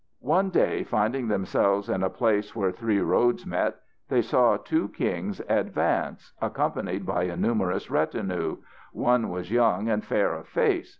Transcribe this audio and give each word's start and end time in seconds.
One 0.25 0.49
day, 0.49 0.83
finding 0.83 1.27
themselves 1.27 1.87
in 1.87 2.01
a 2.01 2.09
place 2.09 2.55
where 2.55 2.71
three 2.71 2.99
roads 3.01 3.45
met, 3.45 3.75
they 4.09 4.23
saw 4.23 4.57
two 4.57 4.89
kings 4.89 5.41
advance 5.47 6.33
accompanied 6.41 7.05
by 7.05 7.25
a 7.25 7.37
numerous 7.37 7.91
retinue; 7.91 8.57
one 8.93 9.29
was 9.29 9.51
young 9.51 9.89
and 9.89 10.03
fair 10.03 10.33
of 10.33 10.47
face. 10.47 10.89